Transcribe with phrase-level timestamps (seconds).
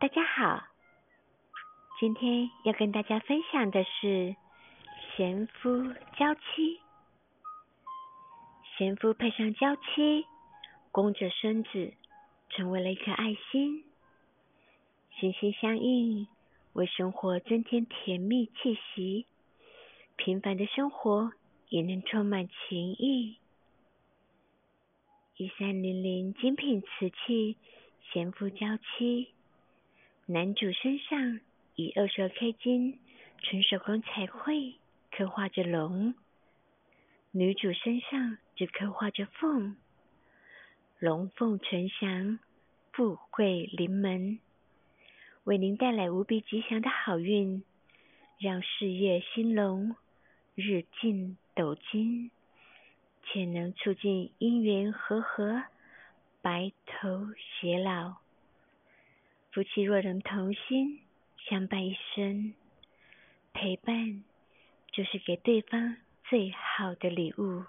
[0.00, 0.62] 大家好，
[1.98, 4.36] 今天要跟大家分享的是
[5.16, 6.80] 贤夫娇妻。
[8.76, 10.24] 贤夫配上娇妻，
[10.92, 11.92] 弓着身子，
[12.50, 13.82] 成为了一颗爱心，
[15.18, 16.28] 心心相印，
[16.74, 19.26] 为生活增添甜蜜气息。
[20.14, 21.32] 平凡的生活
[21.70, 23.36] 也能充满情意。
[25.38, 27.56] 一三零零精品瓷器，
[28.12, 29.32] 贤夫娇妻。
[30.30, 31.40] 男主身上
[31.74, 32.98] 以二十 K 金
[33.38, 34.74] 纯手工彩绘
[35.10, 36.14] 刻画着龙，
[37.30, 39.74] 女主身上则刻画着凤，
[40.98, 42.38] 龙凤呈祥，
[42.92, 44.38] 富贵临门，
[45.44, 47.64] 为您带来无比吉祥的好运，
[48.38, 49.96] 让事业兴隆，
[50.54, 52.30] 日进斗金，
[53.24, 55.62] 且能促进姻缘和合，
[56.42, 57.28] 白头
[57.62, 58.27] 偕老。
[59.58, 61.00] 夫妻若能同心
[61.48, 62.54] 相伴一生，
[63.52, 64.22] 陪伴
[64.92, 65.96] 就是给对方
[66.30, 67.64] 最好的礼物。